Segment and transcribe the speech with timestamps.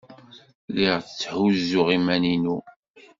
[0.71, 2.57] Lliɣ tthuzzuɣ iman-inu.